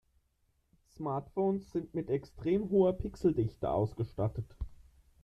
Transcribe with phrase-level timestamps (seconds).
[0.95, 4.47] Smartphones sind mit extrem hoher Pixeldichte ausgestattet.